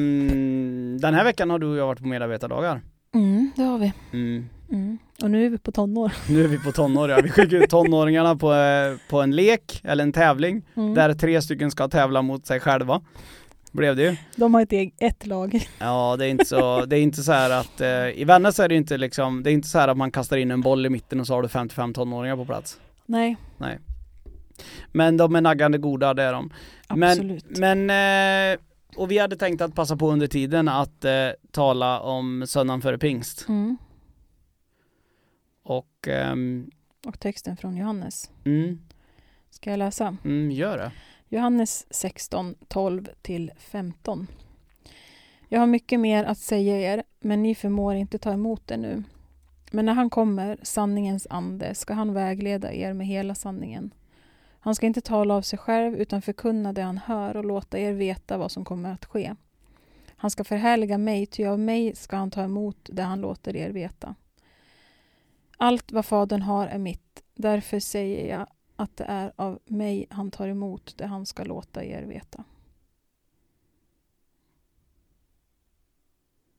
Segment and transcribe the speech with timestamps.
[0.00, 2.80] Du, eh, den här veckan har du och jag varit på medarbetardagar.
[3.14, 3.92] Mm, det har vi.
[4.12, 4.48] Mm.
[4.72, 4.98] Mm.
[5.22, 6.12] Och nu är vi på tonår.
[6.30, 7.20] Nu är vi på tonår, ja.
[7.22, 10.94] Vi skickar ut tonåringarna på, eh, på en lek, eller en tävling, Mm.
[10.94, 13.00] där tre stycken ska tävla mot sig själva.
[13.72, 14.16] Blev det ju.
[14.36, 15.68] De har ett, ett lag.
[15.78, 18.68] Ja, det är inte så, det är inte så här att, eh, i Vännäs är
[18.68, 20.88] det inte liksom, det är inte så här att man kastar in en boll i
[20.90, 22.80] mitten och så har du 55 tonåringar på plats.
[23.06, 23.36] Nej,
[24.92, 26.50] Men de är naggande goda, det är de.
[26.94, 27.58] Men- absolut.
[27.58, 28.58] Men, eh,
[28.96, 32.98] och vi hade tänkt att passa på under tiden att eh, tala om söndagen före
[32.98, 33.48] pingst.
[33.48, 33.76] Mm.
[35.62, 36.70] Och, ehm,
[37.06, 38.30] Och texten från Johannes.
[38.44, 38.78] mm,
[39.50, 40.16] Ska jag läsa?
[40.24, 40.92] mm, gör det.
[41.28, 44.26] Johannes 16, 12 till 15.
[45.48, 49.02] Jag har mycket mer att säga er, men ni förmår inte ta emot det nu.
[49.70, 53.90] Men när han kommer, sanningens ande, ska han vägleda er med hela sanningen.
[54.66, 57.92] Han ska inte tala av sig själv, utan förkunna det han hör och låta er
[57.92, 59.34] veta vad som kommer att ske.
[60.16, 63.70] Han ska förhärliga mig, ty av mig ska han ta emot det han låter er
[63.70, 64.14] veta.
[65.56, 70.30] Allt vad Fadern har är mitt, därför säger jag att det är av mig han
[70.30, 72.44] tar emot det han ska låta er veta.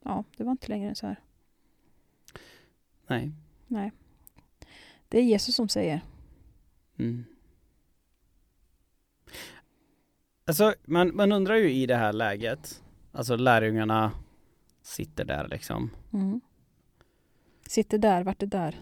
[0.03, 1.19] Ja, det var inte längre än så här.
[3.07, 3.31] Nej.
[3.67, 3.91] Nej.
[5.07, 6.01] Det är Jesus som säger.
[6.97, 7.25] Mm.
[10.47, 14.11] Alltså, man, man undrar ju i det här läget, alltså lärjungarna
[14.81, 15.89] sitter där liksom.
[16.13, 16.41] Mm.
[17.67, 18.75] Sitter där, vart är där?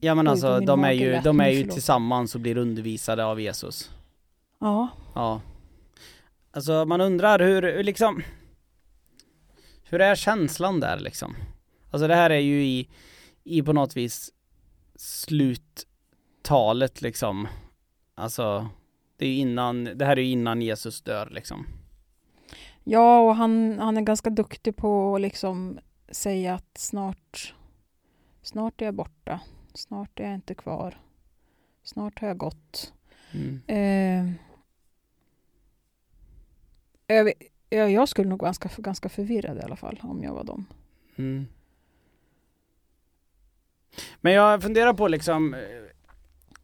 [0.00, 1.74] Ja men Oj, alltså de är ju, de är ju förlåt.
[1.74, 3.90] tillsammans och blir undervisade av Jesus.
[4.58, 5.40] Ja, Ja.
[6.52, 8.22] Alltså man undrar hur, hur liksom
[9.84, 11.36] Hur är känslan där liksom?
[11.90, 12.88] Alltså det här är ju i,
[13.44, 14.30] i på något vis
[14.96, 17.48] sluttalet liksom.
[18.14, 18.68] Alltså
[19.20, 21.66] det är innan, det här är ju innan Jesus dör liksom.
[22.84, 25.78] ja och han, han är ganska duktig på att liksom
[26.10, 27.54] säga att snart,
[28.42, 29.40] snart är jag borta.
[29.74, 31.00] Snart är jag inte kvar.
[31.82, 32.92] Snart har jag gått.
[33.32, 33.60] Mm.
[33.66, 34.32] Eh,
[37.68, 40.66] jag, jag skulle nog vara ganska, ganska förvirrad i alla fall om jag var dem.
[41.16, 41.46] Mm.
[44.20, 45.60] Men jag funderar på liksom eh,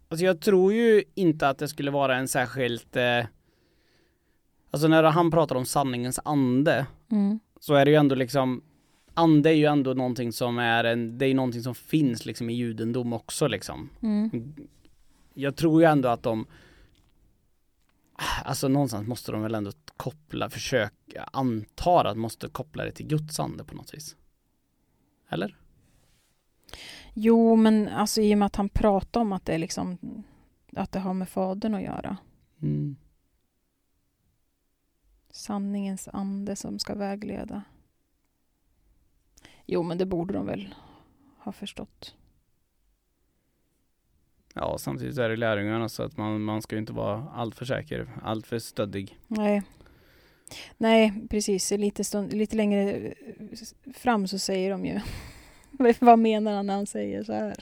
[0.08, 3.24] Alltså jag tror ju inte att det skulle vara en särskilt eh,
[4.70, 7.40] Alltså när han pratar om sanningens ande Mm.
[7.60, 8.62] så är det ju ändå liksom
[9.14, 12.50] Ande är ju ändå någonting som är en, det är ju någonting som finns liksom
[12.50, 13.90] i judendom också liksom.
[14.02, 14.54] Mm.
[15.34, 16.46] Jag tror ju ändå att de
[18.44, 23.40] Alltså någonstans måste de väl ändå koppla, försöka, antar att måste koppla det till Guds
[23.40, 24.16] ande på något vis.
[25.28, 25.56] Eller?
[27.18, 29.98] Jo, men alltså i och med att han pratar om att det är liksom
[30.72, 32.16] att det har med fadern att göra.
[32.62, 32.96] Mm.
[35.30, 37.62] Sanningens ande som ska vägleda.
[39.66, 40.74] Jo, men det borde de väl
[41.38, 42.14] ha förstått.
[44.54, 48.08] Ja, samtidigt är det lärjungarna så att man, man ska ju inte vara alltför säker,
[48.22, 49.18] alltför stöddig.
[49.26, 49.62] Nej,
[50.76, 51.70] Nej precis.
[51.70, 53.14] Lite, stund, lite längre
[53.94, 55.00] fram så säger de ju
[56.00, 57.54] vad menar han när han säger så här?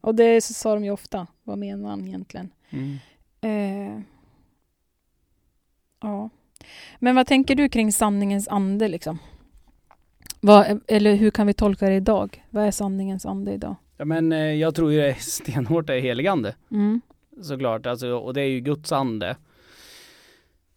[0.00, 1.26] Och det sa de ju ofta.
[1.42, 2.50] Vad menar han egentligen?
[2.70, 2.96] Mm.
[3.40, 4.00] Eh,
[6.02, 6.30] ja.
[6.98, 9.18] Men vad tänker du kring sanningens ande liksom?
[10.40, 12.44] Vad, eller hur kan vi tolka det idag?
[12.50, 13.76] Vad är sanningens ande idag?
[13.96, 17.00] Ja men eh, jag tror ju det är stenhårt är heligande Mm.
[17.42, 19.36] såklart, alltså, och det är ju Guds ande.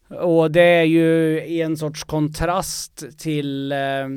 [0.08, 4.08] Och det är ju en sorts kontrast till eh,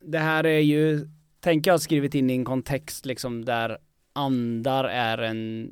[0.00, 1.08] det här är ju,
[1.44, 3.78] tänker jag skrivit in i en kontext liksom där
[4.12, 5.70] andar är en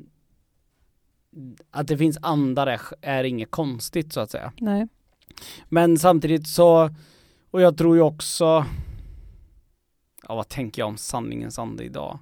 [1.71, 4.53] att det finns andar är, är inget konstigt så att säga.
[4.57, 4.87] Nej.
[5.69, 6.89] Men samtidigt så,
[7.51, 8.65] och jag tror ju också,
[10.27, 12.19] ja vad tänker jag om sanningens ande idag?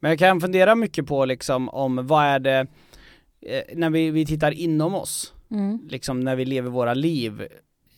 [0.00, 2.66] Men jag kan fundera mycket på liksom om vad är det,
[3.40, 5.80] eh, när vi, vi tittar inom oss, Mm.
[5.88, 7.48] liksom när vi lever våra liv.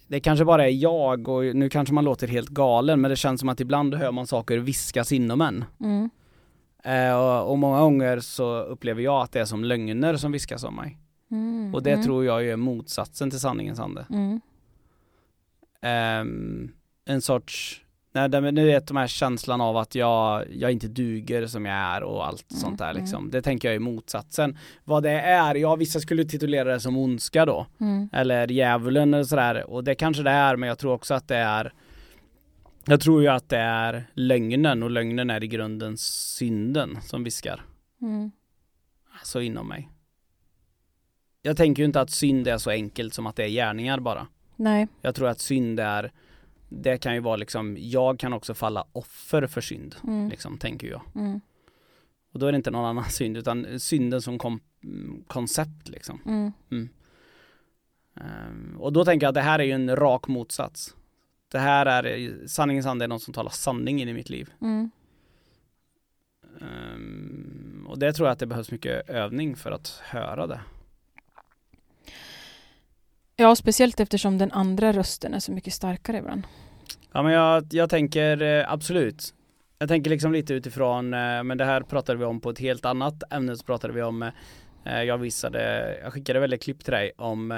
[0.08, 3.40] Det kanske bara är jag och nu kanske man låter helt galen men det känns
[3.40, 5.64] som att ibland hör man saker viskas inom en.
[5.80, 6.10] Mm.
[6.84, 10.64] Eh, och, och många gånger så upplever jag att det är som lögner som viskas
[10.64, 10.98] om mig.
[11.30, 11.74] Mm.
[11.74, 12.04] Och det mm.
[12.04, 14.06] tror jag är motsatsen till sanningens ande.
[15.82, 16.72] Ehm,
[17.04, 17.84] en sorts,
[18.16, 21.76] nej, det, nu vet de här känslan av att jag, jag inte duger som jag
[21.76, 23.02] är och allt Mm, sånt där mm.
[23.02, 23.30] liksom.
[23.30, 24.58] Det tänker jag är motsatsen.
[24.84, 27.66] Vad det är, ja vissa skulle titulera det som ondska då.
[27.80, 28.08] Mm.
[28.12, 29.70] Eller djävulen eller sådär.
[29.70, 31.72] Och det kanske det är, men jag tror också att det är
[32.86, 37.64] Jag tror ju att det är lögnen och lögnen är i grunden synden som viskar.
[38.02, 38.30] Mm.
[39.18, 39.88] Alltså inom mig.
[41.42, 44.26] jag tänker ju inte att synd är så enkelt som att det är gärningar bara.
[44.56, 44.88] Nej.
[45.02, 46.12] Jag tror att synd är,
[46.68, 50.28] det kan ju vara liksom, jag kan också falla offer för synd, Mm.
[50.28, 51.02] liksom, tänker jag.
[51.14, 51.40] Mm.
[52.32, 56.20] Och då är det inte någon annan synd, utan synden som kom, mm, koncept liksom.
[56.70, 56.88] Mm.
[58.20, 60.96] Ehm, och då tänker jag att det här är ju en rak motsats.
[61.48, 64.50] Det här är, sanningens ande är någon som talar sanning in i mitt liv.
[66.60, 70.60] Ehm, och det tror jag att det behövs mycket övning för att höra det.
[73.38, 76.42] Ja, speciellt eftersom den andra rösten är så mycket starkare ibland.
[77.12, 79.34] Ja men jag, jag tänker eh, absolut.
[79.78, 82.84] Jag tänker liksom lite utifrån, eh, men det här pratade vi om på ett helt
[82.84, 84.22] annat ämne så pratade vi om,
[84.84, 87.50] eh, jag visade, jag skickade väldigt klipp till dig om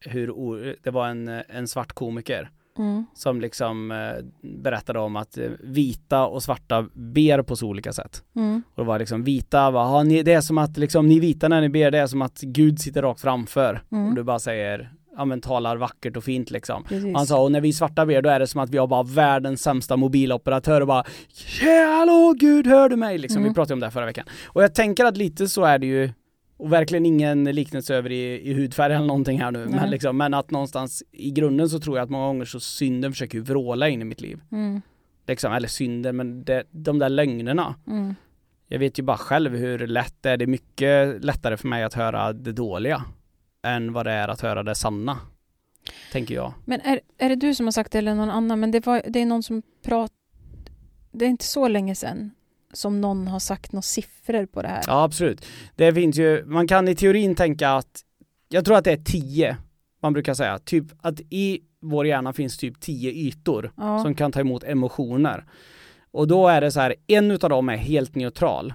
[0.00, 3.06] hur, det var en, en svart komiker Mm.
[3.14, 4.24] som liksom eh,
[4.62, 8.22] berättade om att eh, vita och svarta ber på så olika sätt.
[8.36, 8.62] Mm.
[8.74, 11.48] Och det var liksom vita, va, "Ja, ni, det är som att liksom ni vita
[11.48, 13.82] när ni ber, det är som att Gud sitter rakt framför.
[13.92, 14.08] Mm.
[14.08, 16.84] Och du bara säger, ja men talar vackert och fint liksom.
[16.84, 17.16] Precis.
[17.16, 19.02] Han sa, och när vi svarta ber då är det som att vi har bara
[19.02, 21.04] världens sämsta mobiloperatör och bara
[21.62, 23.18] Ja, hallå Gud, hör du mig?
[23.18, 23.50] Liksom, Mm.
[23.50, 24.26] vi pratade om det här förra veckan.
[24.46, 26.10] Och jag tänker att lite så är det ju,
[26.56, 29.90] och verkligen ingen liknelse över i, i hudfärg eller någonting här nu, men, Nej.
[29.90, 33.40] liksom, men att någonstans i grunden så tror jag att många gånger så synden försöker
[33.40, 34.40] vråla in i mitt liv.
[34.52, 34.82] Mm.
[35.26, 37.74] Liksom, eller synden, men det, de där lögnerna.
[37.86, 38.14] Mm.
[38.68, 41.82] Jag vet ju bara själv hur lätt det är, det är mycket lättare för mig
[41.82, 43.04] att höra det dåliga
[43.62, 45.18] än vad det är att höra det sanna.
[46.12, 46.52] Tänker jag.
[46.64, 48.60] Men är, är det du som har sagt det eller någon annan?
[48.60, 50.16] Men det, var, det är någon som pratar...
[51.12, 52.30] Det är inte så länge sedan
[52.74, 54.82] som någon har sagt några siffror på det här.
[54.86, 55.46] Ja absolut.
[55.76, 58.00] Det finns ju, man kan i teorin tänka att,
[58.48, 59.56] jag tror att det är tio,
[60.02, 64.02] man brukar säga, typ att i vår hjärna finns typ tio ytor Ja.
[64.02, 65.44] som kan ta emot emotioner.
[66.10, 68.74] Och då är det så här, en utav dem är helt neutral.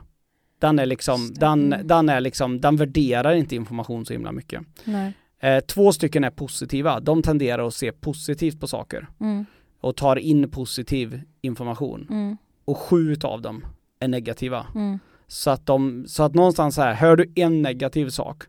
[0.59, 1.87] Den är liksom, den, Mm.
[1.87, 4.61] den är liksom, den värderar inte information så himla mycket.
[4.83, 5.13] Nej.
[5.41, 9.45] Eh, två stycken är positiva, de tenderar att se positivt på saker Mm.
[9.81, 12.07] och tar in positiv information.
[12.09, 12.37] Mm.
[12.65, 13.65] Och sju utav dem
[13.99, 14.65] är negativa.
[14.75, 14.99] Mm.
[15.27, 18.43] Så att, de, så att någonstans så här, hör du en negativ sak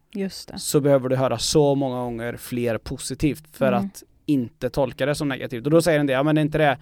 [0.58, 3.84] så behöver du höra så många gånger fler positivt för Mm.
[3.86, 5.64] att inte tolka det som negativt.
[5.64, 6.78] Och då säger den det, ja men är inte det,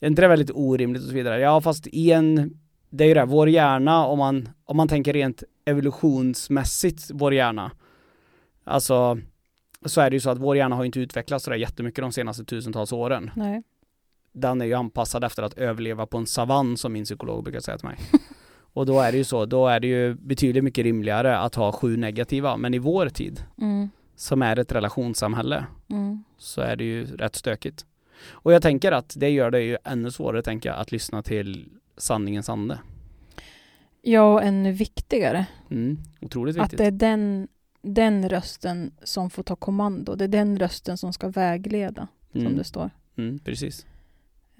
[0.00, 1.40] är inte det väldigt orimligt och så vidare?
[1.40, 2.58] Ja fast i en,
[2.90, 7.70] det är ju det, vår hjärna om man, om man tänker rent evolutionsmässigt, vår hjärna,
[8.64, 9.18] alltså
[9.84, 12.44] så är det ju så att vår hjärna har inte utvecklats sådär jättemycket de senaste
[12.44, 13.30] tusentals åren.
[13.36, 13.62] Nej.
[14.32, 17.78] Den är ju anpassad efter att överleva på en savann som min psykolog brukar säga
[17.78, 17.96] till mig.
[18.72, 21.72] Och då är det ju så, då är det ju betydligt mycket rimligare att ha
[21.72, 23.88] sju negativa, men i vår tid Mm.
[24.16, 26.24] som är ett relationssamhälle Mm.
[26.38, 27.86] så är det ju rätt stökigt.
[28.30, 31.68] Och jag tänker att det gör det ju ännu svårare tänker jag att lyssna till
[31.96, 32.78] sanningens ande.
[34.02, 35.46] Ja, och ännu viktigare.
[35.70, 36.78] Mm, otroligt Att viktigt.
[36.78, 37.48] det är den,
[37.82, 40.14] den rösten som får ta kommando.
[40.14, 42.90] Det är den rösten som ska vägleda, som mm, det står.
[43.16, 43.86] mm, precis.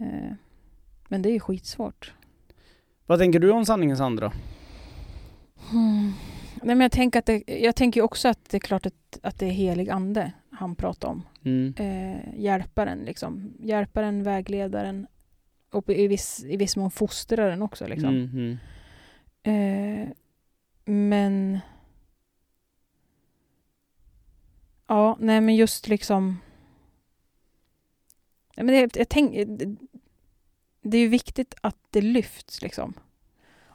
[0.00, 0.33] Eh,
[1.09, 2.14] Men det är skitsvårt.
[3.07, 4.33] Vad tänker du om sanningens ande då?
[5.71, 6.12] Hmm.
[6.62, 9.38] Nej, men jag, tänker att det, jag tänker också att det är klart att, att
[9.38, 11.23] det är helig ande han pratar om.
[11.45, 13.52] Mm, Eh, hjälparen, liksom.
[13.61, 15.07] Hjälparen, vägledaren
[15.71, 17.87] och i viss, i viss mån fostraren också.
[17.87, 18.09] Liksom.
[18.09, 18.59] mm, mm,
[19.43, 20.09] Eh,
[20.85, 21.59] men...
[24.87, 26.38] Ja, nej men just liksom...
[28.55, 29.35] Ja, men det, jag tänk,
[30.90, 32.95] det är ju viktigt att det lyfts liksom.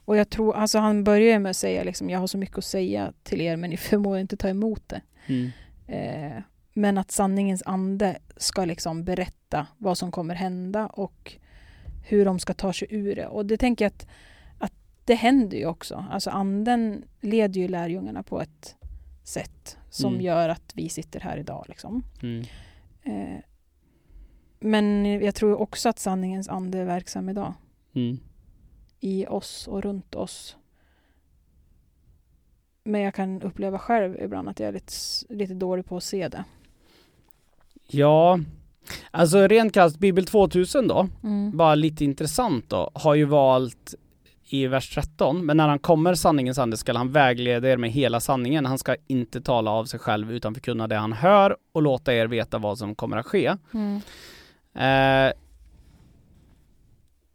[0.06, 2.66] Och jag tror, alltså han börjar med att säga liksom, jag har så mycket att
[2.66, 5.02] säga till er men ni förmår inte ta emot det.
[5.28, 5.52] mm,
[5.88, 6.42] Eh,
[6.74, 11.34] men att sanningens ande ska liksom berätta vad som kommer hända och
[12.06, 13.28] hur de ska ta sig ur det.
[13.28, 14.08] Och det tänker jag att,
[14.58, 14.74] att
[15.06, 16.06] det händer ju också.
[16.12, 18.76] Alltså anden leder ju lärjungarna på ett
[19.24, 20.26] sätt som Mm.
[20.26, 21.66] gör att vi sitter här idag.
[21.70, 22.04] Liksom.
[22.22, 22.46] mm.
[23.04, 23.40] Eh,
[24.64, 27.54] men jag tror också att sanningens ande är verksam idag.
[27.94, 28.20] Mm.
[29.00, 30.56] I oss och runt oss.
[32.84, 34.94] Men jag kan uppleva själv ibland att jag är lite,
[35.30, 36.44] lite dålig på att se det.
[37.88, 38.40] Ja,
[39.12, 41.58] alltså rent kallt Bibel 2000 då, Mm.
[41.58, 43.96] bara lite intressant då, har ju valt
[44.50, 48.20] i vers 13, men när han kommer sanningens ande skall han vägleda er med hela
[48.20, 48.66] sanningen.
[48.66, 52.28] Han ska inte tala av sig själv utan förkunna det han hör och låta er
[52.28, 53.56] veta vad som kommer att ske.
[53.74, 54.02] Mm.
[54.76, 55.34] Eh,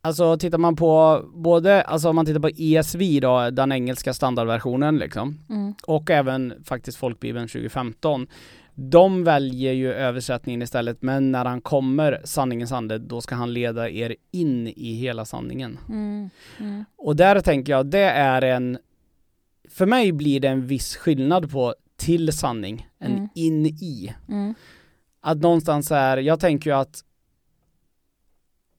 [0.02, 4.96] alltså tittar man på både, alltså om man tittar på ESV då, den engelska standardversionen
[4.98, 5.74] liksom, Mm.
[5.86, 8.26] och även faktiskt folkbibeln 2015.
[8.74, 13.90] De väljer ju översättningen istället, men när han kommer sanningens ande, då ska han leda
[13.90, 15.78] er in i hela sanningen.
[15.88, 16.30] Mm.
[16.58, 16.84] Mm.
[16.96, 18.78] Och där tänker jag, det är en,
[19.68, 23.28] för mig blir det en viss skillnad på till sanning än Mm.
[23.34, 24.14] in i.
[24.28, 24.54] Mm.
[25.20, 27.04] Att någonstans är, jag tänker ju att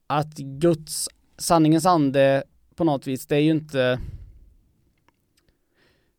[0.09, 2.43] att Guds, sanningens ande
[2.75, 3.99] på något vis, det är ju inte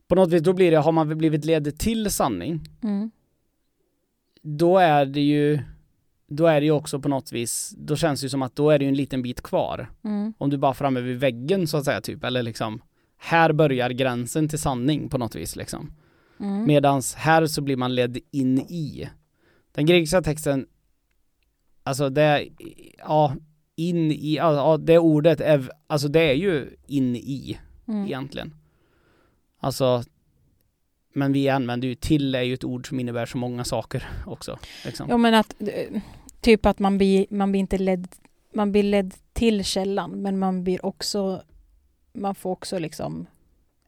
[0.08, 3.10] på något vis, då blir det, har man blivit ledd till sanning, Mm.
[4.42, 5.58] då är det ju
[6.26, 8.70] då är det ju också på något vis, då känns det ju som att då
[8.70, 9.90] är det ju en liten bit kvar.
[10.04, 10.34] Mm.
[10.38, 12.82] Om du bara framme vid väggen så att säga typ, eller liksom
[13.16, 15.92] här börjar gränsen till sanning på något vis liksom.
[16.40, 16.66] Mm.
[16.66, 19.08] Medans här så blir man ledd in i.
[19.72, 20.66] Den grekiska texten,
[21.82, 22.48] alltså det,
[22.98, 23.34] ja,
[23.88, 27.58] in i, ja, ja, det ordet är, alltså det är ju in i
[27.88, 28.06] Mm.
[28.06, 28.54] egentligen.
[29.60, 30.02] Alltså,
[31.14, 34.58] men vi använder ju till är ju ett ord som innebär så många saker också.
[34.84, 35.06] Liksom.
[35.10, 36.00] Jo men att eh,
[36.40, 38.08] typ att man blir, man blir inte ledd,
[38.54, 41.42] man blir ledd till källan men man blir också,
[42.12, 43.26] man får också liksom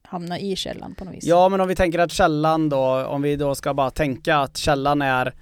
[0.02, 1.25] hamna i källan på något vis.
[1.25, 4.56] Ja men om vi tänker att källan då, om vi då ska bara tänka att
[4.56, 5.34] källan är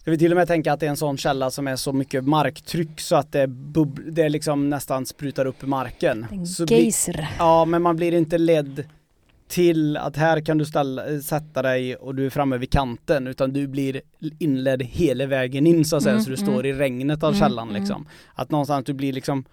[0.00, 1.92] Ska vi till och med tänka att det är en sån källa som är så
[1.92, 6.26] mycket marktryck så att det, bub- det liksom nästan sprutar upp i marken.
[6.30, 7.28] En Så geyser.
[7.38, 8.84] ja men man blir inte ledd
[9.48, 13.52] till att här kan du ställa, sätta dig och du är framme vid kanten utan
[13.52, 14.00] du blir
[14.38, 16.46] inledd hela vägen in så att säga Mm, så du mm.
[16.46, 17.80] står i regnet av Mm, källan mm.
[17.82, 18.06] liksom.
[18.34, 19.44] Att någonstans du blir liksom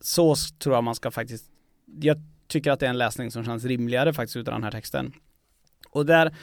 [0.00, 1.44] så tror jag man ska faktiskt
[2.00, 2.16] jag
[2.48, 5.12] tycker att det är en läsning som känns rimligare faktiskt utav den här texten.
[5.90, 6.34] Och där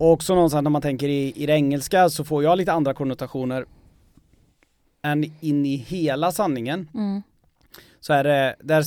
[0.00, 2.94] och också någonstans när man tänker i, i det engelska så får jag lite andra
[2.94, 3.66] konnotationer
[5.02, 7.22] än in i hela sanningen Mm.
[8.00, 8.84] så är det, där,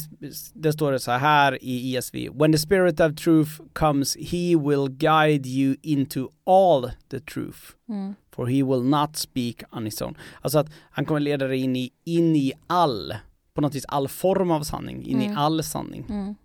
[0.53, 2.15] där står det så här i ESV.
[2.33, 7.59] When the spirit of truth comes he will guide you into all the truth.
[7.89, 8.13] Mm.
[8.31, 10.17] For he will not speak on his own.
[10.41, 13.13] Alltså att han kommer leda dig in i, in i all,
[13.53, 15.31] på något vis all form av sanning, in Mm.
[15.31, 16.05] i all sanning.
[16.09, 16.35] Mm.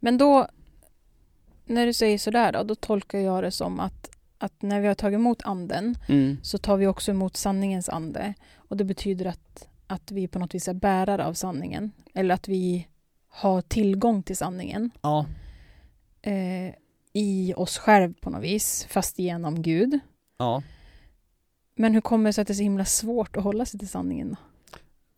[0.00, 0.48] Men då,
[1.68, 4.94] när du säger sådär då, då tolkar jag det som att, att när vi har
[4.94, 6.36] tagit emot anden Mm.
[6.42, 8.34] så tar vi också emot sanningens ande.
[8.56, 11.92] Och det betyder att, att vi på något vis är bärare av sanningen.
[12.14, 12.88] Eller att vi
[13.28, 15.26] har tillgång till sanningen Ja,
[16.22, 16.74] eh,
[17.12, 19.98] i oss själv på något vis, fast genom Gud.
[20.38, 20.62] ja.
[21.80, 23.88] Men hur kommer det sig att det är så himla svårt att hålla sig till
[23.88, 24.28] sanningen?
[24.30, 24.36] Då?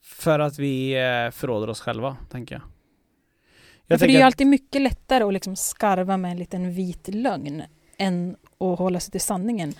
[0.03, 2.63] För att vi eh, förråder oss själva, tänker jag.
[3.91, 7.09] Ja, för det är ju alltid mycket lättare att liksom skarva med en liten vit
[7.09, 7.63] lögn
[7.99, 9.75] än att hålla sig till sanningen.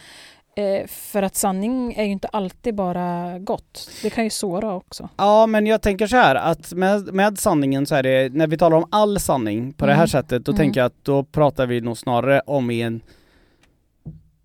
[0.57, 3.91] Eh, för att sanning är ju inte alltid bara gott.
[4.03, 5.09] Det kan ju såra också.
[5.17, 8.59] Ja, men jag tänker så här att med, med sanningen så är det, när vi
[8.59, 10.09] talar om all sanning på det här Mm.
[10.09, 10.57] sättet, då Mm.
[10.59, 13.01] tänker jag att då pratar vi nog snarare om i en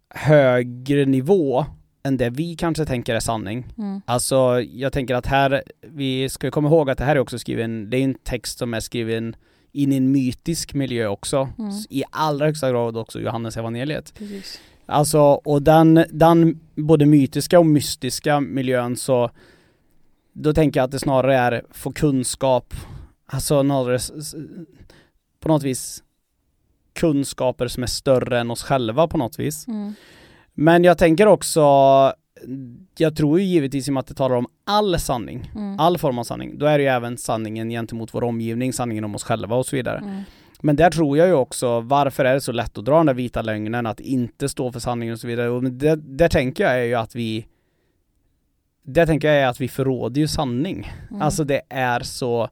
[0.09, 1.65] högre nivå
[2.03, 3.65] än det vi kanske tänker är sanning.
[3.77, 4.01] Mm.
[4.05, 7.89] Alltså, jag tänker att här, vi ska komma ihåg att det här är också skriven,
[7.89, 9.35] det är en text som är skriven
[9.75, 11.49] in i en mytisk miljö också.
[11.59, 11.71] Mm.
[11.89, 14.13] I allra högsta grad också Johannes evangeliet.
[14.13, 14.59] Precis.
[14.85, 19.29] Alltså, och den, den både mytiska och mystiska miljön så
[20.33, 22.73] då tänker jag att det snarare är få kunskap,
[23.25, 23.99] alltså snarare
[25.39, 26.03] på något vis
[26.93, 29.67] kunskaper som är större än oss själva på något vis.
[29.67, 29.93] Mm.
[30.53, 31.61] Men jag tänker också,
[32.97, 35.79] jag tror ju givetvis i och med att det talar om all sanning, Mm.
[35.79, 39.15] all form av sanning, då är det ju även sanningen gentemot vår omgivning, sanningen om
[39.15, 39.97] oss själva och så vidare.
[39.97, 40.21] Mm.
[40.61, 43.13] Men där tror jag ju också, varför är det så lätt att dra den där
[43.13, 45.49] vita lögnen, att inte stå för sanningen och så vidare.
[45.49, 47.45] Och det, där tänker jag är ju att vi,
[48.83, 50.91] det tänker jag är att vi förråder ju sanning.
[51.09, 51.21] Mm.
[51.21, 52.49] Alltså det är så,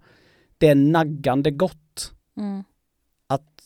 [0.58, 2.12] det är naggande gott.
[2.38, 2.64] Mm.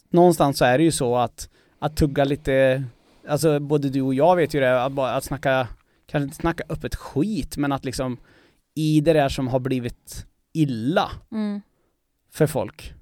[0.10, 2.84] Någonstans så är det ju så att, att tugga lite,
[3.28, 5.68] alltså både du och jag vet ju det, att, bara, att snacka,
[6.08, 8.18] kanske inte snacka öppet skit, men att liksom
[8.76, 11.62] i det där som har blivit illa Mm.
[12.32, 12.94] för folk.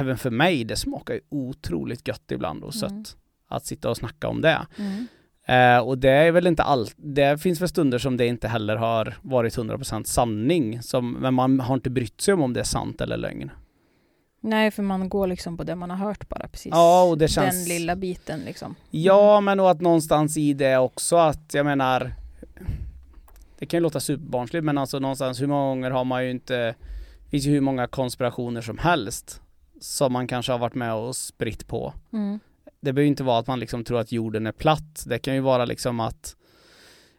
[0.00, 2.90] Även för mig, det smakar ju otroligt gött ibland och sött.
[2.90, 3.04] Mm.
[3.48, 4.66] Att sitta och snacka om det.
[4.78, 5.06] Mm.
[5.46, 8.76] Eh, och det är väl inte allt, det finns väl stunder som det inte heller
[8.76, 12.64] har varit 100% sanning, som, men man har inte brytt sig om om det är
[12.64, 13.50] sant eller lögn.
[14.40, 16.70] Nej, för man går liksom på det man har hört bara precis.
[16.70, 17.54] Ja, och det känns...
[17.54, 18.74] Den lilla biten liksom.
[18.90, 22.14] Ja, men och att någonstans i det också att, jag menar,
[23.58, 26.56] det kan ju låta superbarnsligt, men alltså någonstans hur många gånger har man ju inte,
[27.24, 29.40] det finns ju hur många konspirationer som helst
[29.80, 31.94] som man kanske har varit med och spritt på.
[32.12, 32.40] Mm.
[32.80, 35.04] Det behöver ju inte vara att man liksom tror att jorden är platt.
[35.06, 36.36] Det kan ju vara liksom att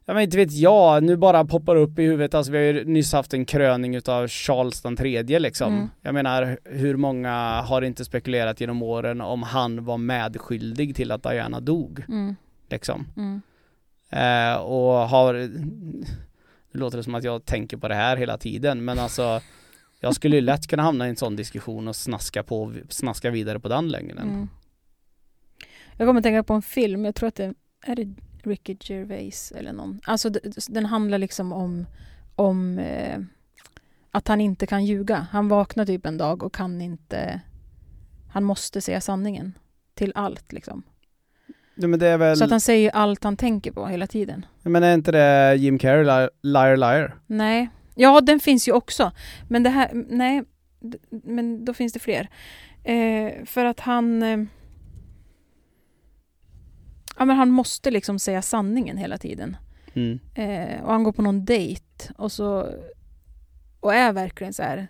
[0.09, 2.85] jag men inte vet jag, nu bara poppar upp i huvudet, alltså vi har ju
[2.85, 5.73] nyss haft en kröning utav Charles den tredje liksom.
[5.73, 5.89] Mm.
[6.01, 11.23] Jag menar, hur många har inte spekulerat genom åren om han var medskyldig till att
[11.23, 12.35] Diana dog, Mm.
[12.69, 13.07] liksom.
[13.17, 13.41] Mm.
[14.09, 15.33] Eh, och har,
[16.71, 19.41] det låter det som att jag tänker på det här hela tiden, men alltså
[19.99, 23.59] jag skulle ju lätt kunna hamna i en sån diskussion och snaska på, snaska vidare
[23.59, 24.17] på den lögnen.
[24.17, 24.47] Mm.
[25.97, 27.53] Jag kommer tänka på en film, jag tror att det
[27.85, 28.13] är det
[28.43, 30.00] Ricky Gervais eller någon.
[30.05, 30.29] Alltså
[30.67, 31.86] den handlar liksom om,
[32.36, 33.19] om eh,
[34.12, 35.27] att han inte kan ljuga.
[35.31, 37.41] Han vaknar typ en dag och kan inte...
[38.31, 39.53] Han måste säga sanningen
[39.93, 40.84] till allt liksom.
[41.75, 44.46] Ja, men det är väl, Så att han säger allt han tänker på hela tiden.
[44.63, 46.77] men är inte det Jim Carrey, Liar Liar?
[46.77, 47.15] liar?
[47.27, 47.69] Nej.
[47.96, 49.12] Ja, den finns ju också.
[49.50, 50.43] Men det här, nej.
[51.10, 52.29] Men då finns det fler.
[52.84, 54.24] Eh, för att han...
[54.24, 54.39] Eh,
[57.19, 59.57] ja, men han måste liksom säga sanningen hela tiden.
[59.93, 60.19] Mm.
[60.33, 62.73] Eh, och han går på någon dejt och så...
[63.79, 64.88] Och är verkligen så här...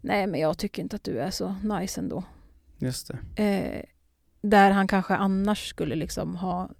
[0.00, 2.24] Nej, men jag tycker inte att du är så nice ändå.
[2.78, 3.42] Just det.
[3.44, 3.82] Eh,
[4.40, 6.70] där han kanske annars skulle liksom ha,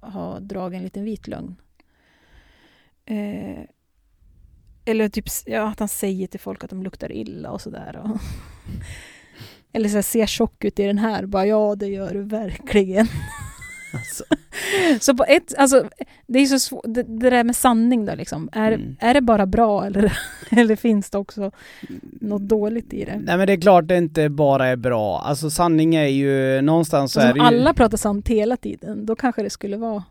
[0.00, 1.56] ha dragit en liten vit lögn.
[3.06, 3.64] Eh,
[4.84, 8.02] eller typ ja, att han säger till folk att de luktar illa och sådär.
[9.72, 11.26] Eller så här, ser tjock ut i den här.
[11.26, 13.06] Bara ja, det gör du verkligen.
[13.94, 14.24] Alltså.
[15.00, 15.88] Så på ett, alltså,
[16.26, 18.48] det är så svårt, det, det där med sanning då liksom.
[18.52, 18.96] Är, Mm.
[19.00, 20.18] är det bara bra eller,
[20.50, 21.50] eller finns det också
[22.20, 23.18] något dåligt i det?
[23.24, 25.20] Nej men det är klart det inte bara är bra.
[25.20, 27.46] Alltså sanning är ju någonstans så Och är som det ju...
[27.46, 30.04] alla pratar sant hela tiden, då kanske det skulle vara...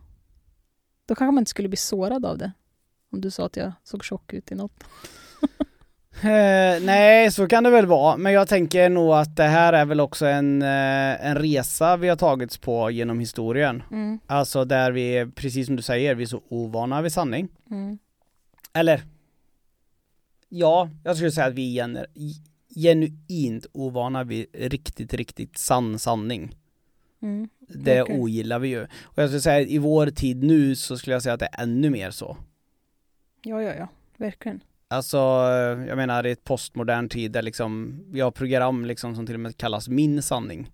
[1.07, 2.51] Då kanske man inte skulle bli sårad av det.
[3.11, 4.83] Om du sa att jag såg tjock ut i något.
[6.21, 8.17] Eh, nej, så kan det väl vara.
[8.17, 12.09] Men jag tänker nog att det här är väl också en, eh, en resa vi
[12.09, 13.83] har tagits på genom historien.
[13.91, 14.19] Mm.
[14.27, 17.47] Alltså där vi, precis som du säger, vi är så ovana vid sanning.
[17.71, 17.97] Mm.
[18.73, 19.01] Eller,
[20.49, 22.07] ja, jag skulle säga att vi är gener,
[22.75, 26.55] genuint ovana vid riktigt, riktigt sann sanning.
[27.21, 27.49] Mm.
[27.67, 28.83] Det ogillar vi ju.
[28.83, 31.49] Och jag skulle säga att i vår tid nu så skulle jag säga att det
[31.51, 32.37] är ännu mer så.
[33.43, 33.87] Ja, ja, ja.
[34.17, 34.61] Verkligen.
[34.93, 35.17] Alltså,
[35.87, 39.39] jag menar i ett postmodern tid där liksom, vi har program liksom som till och
[39.41, 40.71] med kallas min sanning.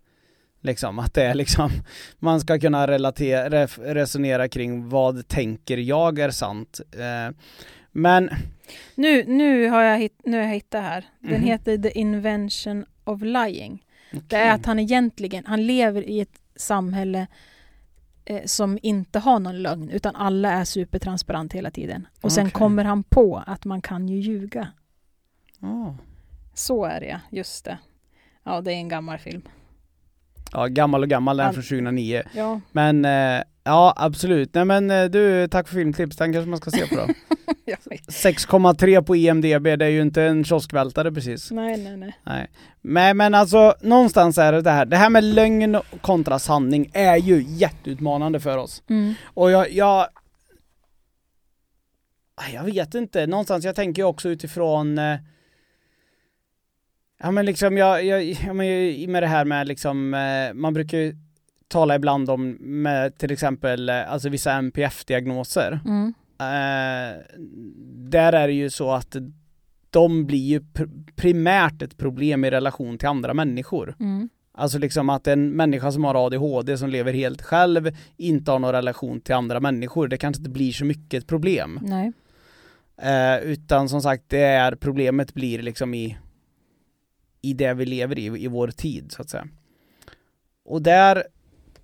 [0.61, 1.69] Liksom, att det är liksom,
[2.19, 6.81] man ska kunna relatera, resonera kring vad tänker jag är sant.
[6.91, 7.35] Eh,
[7.91, 8.29] men,
[8.95, 11.05] Nu, nu, har jag hitt, nu har jag hittat här.
[11.19, 11.43] Den Mhm.
[11.43, 13.85] heter The Invention of Lying.
[14.11, 17.27] Det är att han egentligen, han lever i ett samhälle
[18.29, 22.07] eh, som inte har någon lögn, utan alla är supertransparent hela tiden.
[22.21, 22.51] Och sen Okej.
[22.51, 24.67] kommer han på att man kan ju ljuga.
[25.61, 25.93] Ah.
[26.53, 27.77] Så är det just det.
[28.43, 29.41] Ja, det är en gammal film.
[30.51, 32.23] Ja, gammal och gammal, den är från 2009.
[32.33, 34.53] Ja, Men, eh, ja absolut.
[34.53, 37.05] Nej men eh, du, tack för filmtips, den kanske man ska se på då.
[37.65, 38.07] jag vet.
[38.07, 41.51] 6,3 på IMDB, det är ju inte en kioskvältare precis.
[41.51, 42.17] Nej, nej, nej.
[42.23, 42.47] Nej.
[42.81, 47.17] Men, men alltså, någonstans är det det här, det här med lögn kontra sanning är
[47.17, 48.83] ju jätteutmanande för oss.
[48.89, 49.13] Mm.
[49.23, 50.07] Och jag, jag
[52.53, 55.17] jag vet inte, någonstans, jag tänker också utifrån eh,
[57.23, 60.97] Ja men liksom jag, jag, ja, men med det här med liksom, eh, man brukar
[60.97, 61.15] ju
[61.67, 65.79] tala ibland om med till exempel, eh, alltså vissa NPF-diagnoser.
[65.85, 66.13] Mm.
[66.39, 67.17] Eh,
[68.11, 69.15] där är det ju så att
[69.89, 73.95] de blir ju pr- primärt ett problem i relation till andra människor.
[73.99, 74.29] Mm.
[74.51, 78.71] Alltså liksom att en människa som har ADHD som lever helt själv inte har någon
[78.71, 81.79] relation till andra människor, det kanske inte blir så mycket ett problem.
[81.81, 82.11] Nej.
[83.01, 86.17] Eh, utan som sagt, det är problemet blir liksom i
[87.41, 89.47] i det vi lever i, i vår tid så att säga.
[90.65, 91.23] Och där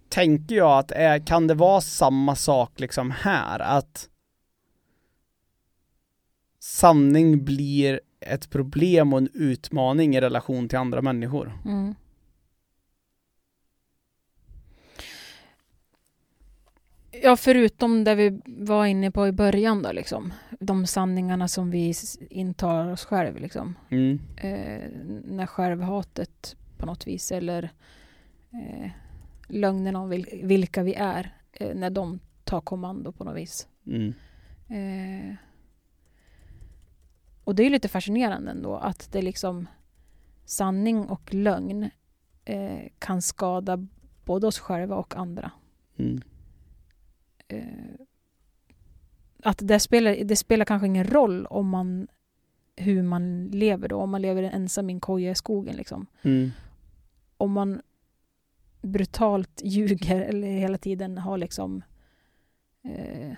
[0.10, 4.10] tänker jag att är, kan det vara samma sak liksom här att
[6.66, 11.54] sanning blir ett problem och en utmaning i relation till andra människor.
[11.66, 11.96] Mm.
[17.24, 20.34] Ja, förutom det vi var inne på i början då liksom.
[20.60, 21.94] De sanningarna som vi
[22.30, 23.76] intar oss själv liksom.
[23.90, 24.20] Mm.
[24.38, 24.90] Eh,
[25.24, 27.64] när självhatet på något vis eller
[28.52, 28.92] eh,
[29.48, 31.36] lögnen om vil- vilka vi är.
[31.54, 33.68] Eh, när de tar kommando på något vis.
[33.88, 34.14] Mm.
[34.70, 35.36] Eh,
[37.46, 39.68] och det är lite fascinerande ändå att det liksom
[40.46, 41.90] sanning och lögn
[42.46, 43.88] eh, kan skada
[44.26, 45.52] både oss själva och andra.
[45.98, 46.22] Mm.
[47.48, 47.66] Eh,
[49.44, 52.08] att det spelar, det spelar kanske ingen roll om man
[52.76, 56.06] hur man lever då, om man lever ensam i en koja i skogen liksom.
[56.22, 56.52] Mm.
[57.38, 57.82] Om man
[58.82, 61.84] brutalt ljuger eller hela tiden har liksom
[62.84, 63.34] eh,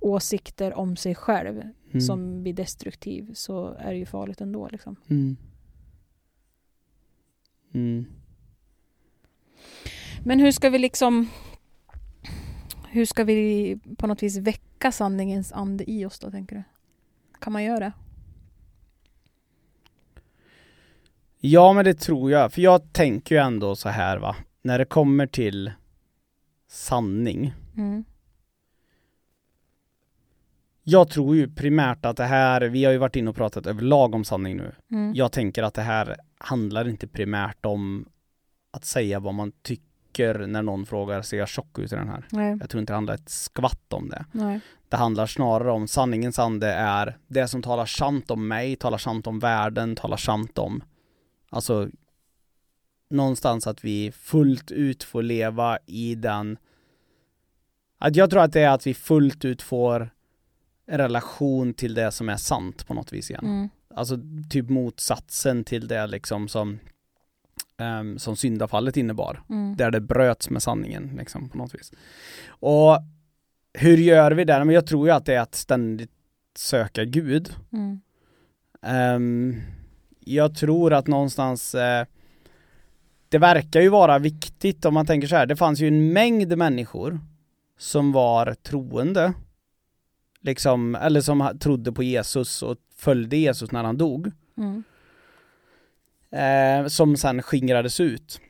[0.00, 2.00] åsikter om sig själv Mm.
[2.00, 4.68] som blir destruktiv så är det ju farligt ändå.
[4.68, 4.96] Liksom.
[5.08, 5.36] Mm.
[7.74, 8.06] Mm.
[10.24, 11.28] Men hur ska vi liksom
[12.88, 16.62] hur ska vi på något vis väcka sanningens ande i oss då, tänker du?
[17.40, 17.92] Kan man göra det?
[21.38, 24.84] Ja men det tror jag, för jag tänker ju ändå så här va, när det
[24.84, 25.72] kommer till
[26.68, 27.54] sanning.
[27.76, 28.04] Mm.
[30.84, 34.14] Jag tror ju primärt att det här, vi har ju varit inne och pratat överlag
[34.14, 34.72] om sanning nu.
[34.90, 35.14] Mm.
[35.14, 38.08] Jag tänker att det här handlar inte primärt om
[38.70, 42.26] att säga vad man tycker när någon frågar, ser jag tjock ut i den här?
[42.30, 42.56] Nej.
[42.60, 44.24] Jag tror inte det handlar ett skvatt om det.
[44.32, 44.60] Nej.
[44.88, 49.26] Det handlar snarare om sanningens ande är det som talar sant om mig, talar sant
[49.26, 50.82] om världen, talar sant om
[51.50, 51.88] Alltså
[53.10, 56.58] Någonstans att vi fullt ut får leva i den
[57.98, 60.10] att Jag tror att det är att vi fullt ut får
[60.86, 63.44] en relation till det som är sant på något vis igen.
[63.44, 63.68] Mm.
[63.94, 64.18] Alltså
[64.50, 66.78] typ motsatsen till det liksom som
[67.78, 69.76] ehm, Som syndafallet innebar Mm.
[69.76, 71.92] där det bröts med sanningen liksom på något vis.
[72.48, 72.98] Och
[73.74, 74.64] hur gör vi det?
[74.64, 76.10] Men jag tror ju att det är att ständigt
[76.56, 77.54] söka Gud.
[77.72, 78.00] Mm.
[78.82, 79.60] Ehm,
[80.20, 82.06] jag tror att någonstans eh,
[83.28, 85.46] det verkar ju vara viktigt om man tänker så här.
[85.46, 87.20] Det fanns ju en mängd människor
[87.78, 89.32] som var troende.
[90.42, 94.82] Liksom, eller som trodde på Jesus och följde Jesus när han dog Mm.
[96.32, 98.40] eh, som sen skingrades ut.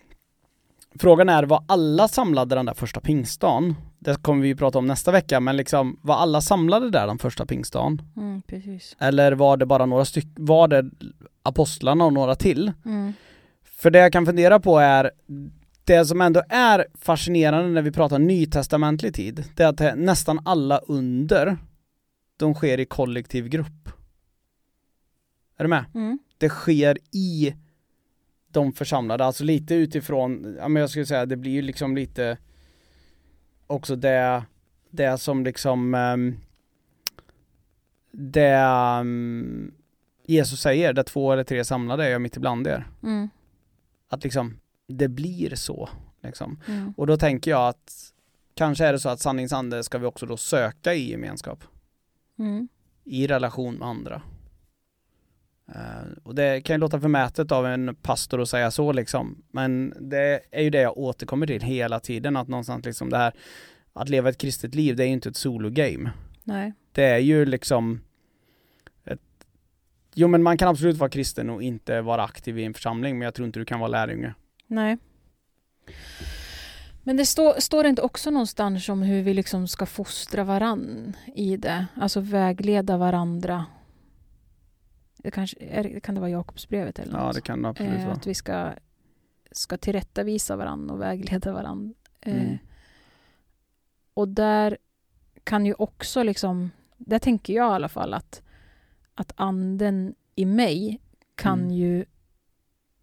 [1.00, 3.74] Frågan är, var alla samlade den där första pingstdagen?
[3.98, 7.18] Det kommer vi ju prata om nästa vecka, men liksom, var alla samlade där den
[7.18, 8.02] första pingstdagen?
[8.16, 8.42] Mm.
[8.42, 8.96] Precis.
[8.98, 10.90] Eller var det bara några stycken, var det
[11.42, 12.72] apostlarna och några till?
[12.84, 13.12] Mm.
[13.64, 15.10] För det jag kan fundera på är,
[15.84, 20.78] det som ändå är fascinerande när vi pratar nytestamentlig tid, det är att nästan alla
[20.78, 21.56] under,
[22.42, 23.88] de sker i kollektiv grupp.
[25.56, 25.84] Är du med?
[25.94, 26.18] Mm.
[26.38, 27.54] det sker i
[28.48, 32.38] de församlade, alltså lite utifrån, ja men jag skulle säga det blir ju liksom lite
[33.66, 34.44] också det,
[34.90, 36.36] det som liksom ehm,
[38.10, 39.74] det ehm,
[40.26, 42.86] Jesus säger, där två eller tre samlade är jag mitt ibland er.
[43.02, 43.28] Mm.
[44.08, 45.88] Att liksom, det blir så
[46.22, 46.60] liksom.
[46.68, 46.94] Mm.
[46.96, 48.12] Och då tänker jag att
[48.54, 51.64] kanske är det så att sanningsande ska vi också då söka i gemenskap
[52.42, 52.68] Mm.
[53.04, 54.22] i relation med andra.
[55.68, 59.94] Eh, och det kan ju låta förmätet av en pastor att säga så liksom, men
[60.00, 63.32] det är ju det jag återkommer till hela tiden, att någonstans liksom det här
[63.92, 66.10] att leva ett kristet liv, det är ju inte ett solo-game.
[66.44, 66.72] Nej.
[66.92, 68.00] Det är ju liksom
[69.04, 69.20] ett,
[70.14, 73.24] Jo men man kan absolut vara kristen och inte vara aktiv i en församling, men
[73.24, 74.34] jag tror inte du kan vara lärjunge.
[74.66, 74.98] Nej.
[77.04, 81.16] Men det står, står det inte också någonstans om hur vi liksom ska fostra varann
[81.34, 81.86] i det?
[81.94, 83.66] Alltså vägleda varandra.
[85.16, 87.34] Det kanske, är, kan det vara Jakobsbrevet eller Ja något?
[87.34, 88.12] det kan det absolut eh, vara.
[88.14, 88.72] att vi ska,
[89.52, 91.94] ska tillrättavisa varandra och vägleda varandra.
[92.20, 92.58] Eh, Mm.
[94.14, 94.78] Och där
[95.44, 98.42] kan ju också liksom, där tänker jag i alla fall att,
[99.14, 101.00] att anden i mig
[101.34, 101.70] kan Mm.
[101.72, 102.04] ju,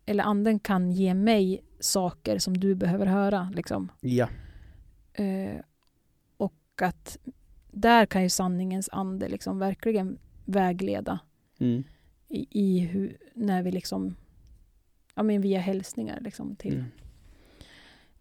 [0.06, 3.52] eller anden kan ge mig saker som du behöver höra.
[3.56, 3.92] Liksom.
[4.02, 4.30] Ja.
[5.14, 5.62] Eh,
[6.38, 7.18] och att
[7.72, 11.20] där kan ju sanningens ande liksom verkligen vägleda
[11.60, 11.84] Mm.
[12.28, 14.16] i, i hur, när vi liksom,
[15.16, 16.86] ja men via hälsningar liksom till, Mm.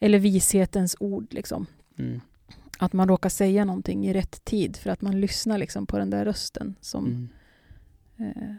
[0.00, 1.66] eller vishetens ord liksom.
[1.98, 2.20] Mm.
[2.78, 6.10] Att man råkar säga någonting i rätt tid för att man lyssnar liksom på den
[6.10, 7.28] där rösten som,
[8.16, 8.28] Mm.
[8.36, 8.54] eh,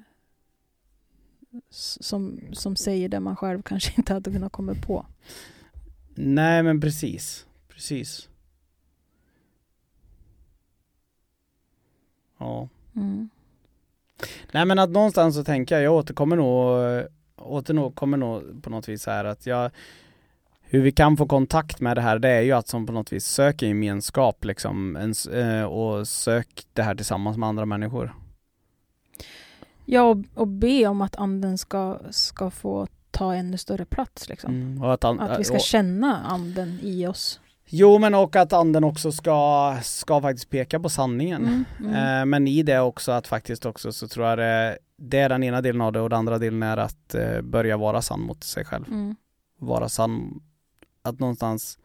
[1.70, 5.06] som, som säger det man själv kanske inte hade kunnat komma på.
[6.16, 8.30] Nej men precis, precis.
[12.38, 12.70] Ja.
[12.96, 13.30] Mm.
[14.52, 19.06] Nej men att någonstans så tänker jag, jag återkommer nog, återkommer nog på något vis
[19.06, 19.72] här att jag
[20.72, 23.14] hur vi kan få kontakt med det här det är ju att som på något
[23.14, 28.14] vis söka gemenskap liksom en, eh, och sök det här tillsammans med andra människor.
[29.92, 34.30] Ja, och, och be om att anden ska, ska få ta ännu större plats.
[34.30, 34.54] Liksom.
[34.56, 37.40] Mm, och att, an, Att vi ska och, känna anden i oss.
[37.66, 41.42] Jo men och att anden också ska, ska faktiskt peka på sanningen.
[41.46, 42.20] Mm, mm.
[42.22, 45.44] Eh, men i det också att faktiskt också så tror jag det, det är den
[45.44, 48.44] ena delen av det och den andra delen är att eh, börja vara sann mot
[48.44, 48.88] sig själv.
[48.88, 49.16] Mm.
[49.60, 50.42] Vara sann,
[51.02, 51.80] att någonstans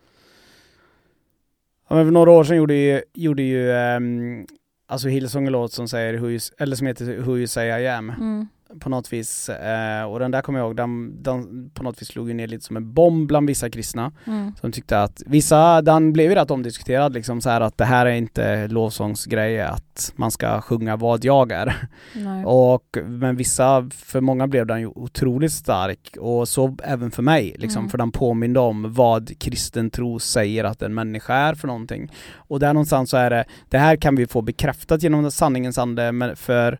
[1.89, 4.47] ja, men för några år sedan gjorde ju, gjorde ju um,
[4.87, 8.11] alltså Hillsong låt som säger, who you, eller som heter Who you say I am
[8.11, 8.49] Mm
[8.81, 9.49] på något vis.
[9.49, 12.47] Eh, och den där kommer jag ihåg, den, den på något vis slog ju ner
[12.47, 14.13] lite som en bomb bland vissa kristna.
[14.27, 14.53] Mm.
[14.61, 18.07] Som tyckte att, vissa, den blev ju rätt omdiskuterad liksom så här att det här
[18.07, 21.89] är inte lovsångsgrej att man ska sjunga vad jag är.
[22.15, 22.45] Nej.
[22.47, 27.57] Och, men vissa, för många blev den ju otroligt stark och så även för mig
[27.59, 27.91] liksom, Mm.
[27.91, 32.13] för den påminde om vad kristen tro säger att en människa är för någonting.
[32.35, 36.13] Och där någonstans så är det, det här kan vi få bekräftat genom sanningens ande,
[36.13, 36.79] men för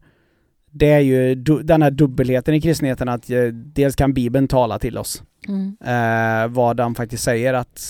[0.77, 1.35] det är ju
[1.65, 5.77] den här dubbelheten i kristenheten att eh, dels kan bibeln tala till oss Mm.
[5.85, 7.81] eh, vad han faktiskt säger att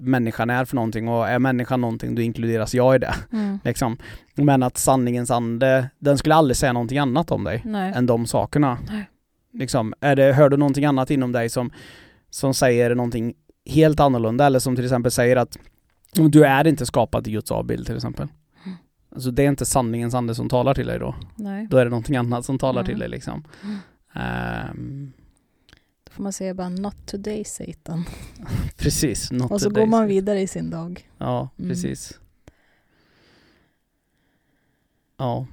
[0.00, 3.14] människan är för någonting och är människan någonting då inkluderas jag i det.
[3.32, 3.58] Mm.
[3.64, 3.96] Liksom.
[4.34, 7.92] Men att sanningens ande, den skulle aldrig säga någonting annat om dig Nej.
[7.96, 8.78] än de sakerna.
[8.90, 9.08] Nej.
[9.52, 11.70] Liksom, är det, hör du någonting annat inom dig som,
[12.30, 13.34] som säger någonting
[13.70, 15.58] helt annorlunda eller som till exempel säger att
[16.14, 18.28] du är inte skapad i Guds avbild till exempel.
[19.14, 21.14] Alltså det är inte sanningens ande som talar till dig då.
[21.36, 21.66] Nej.
[21.70, 22.90] Då är det någonting annat som talar Mm.
[22.90, 23.44] till dig liksom.
[23.62, 23.76] Mm.
[24.12, 25.12] Ehm,
[26.04, 28.04] Då får man säga bara not today Satan.
[28.76, 29.30] precis.
[29.32, 29.82] Not Och så today.
[29.84, 31.08] går man vidare i sin dag.
[31.18, 31.68] Ja, Mm.
[31.70, 32.18] precis.
[35.16, 35.46] Ja.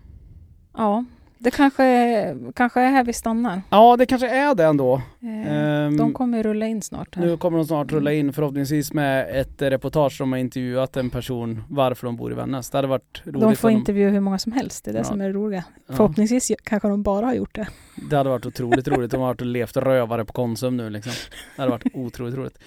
[0.73, 1.05] Ja,
[1.41, 3.61] det kanske, kanske är här vi stannar.
[3.69, 5.01] ja, det kanske är det ändå.
[5.21, 7.15] Eh, Ehm, de kommer rulla in snart.
[7.15, 7.25] Här.
[7.25, 11.63] Nu kommer de snart rulla in förhoppningsvis med ett reportage som har intervjuat en person
[11.69, 12.69] varför de bor i Vännäs.
[12.69, 13.41] Det hade varit roligt.
[13.41, 15.03] de får intervjua hur många som helst, det är det Ja.
[15.03, 15.63] som är det roliga.
[15.87, 17.67] ja, Förhoppningsvis kanske de bara har gjort det.
[18.09, 19.11] Det hade varit otroligt roligt.
[19.11, 21.11] De har varit och levt rövare på Konsum nu liksom.
[21.55, 22.57] Det hade varit otroligt roligt.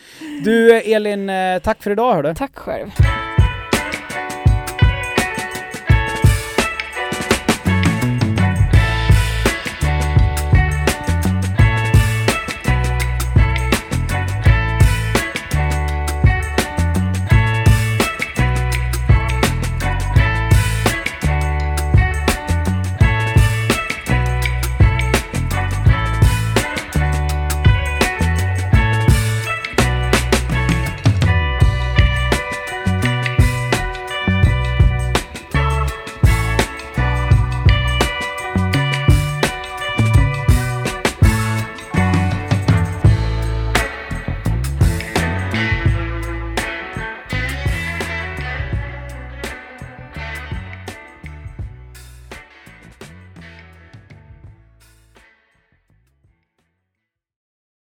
[0.45, 2.35] Du Elin, eh, tack för idag hördu.
[2.35, 2.89] Tack själv.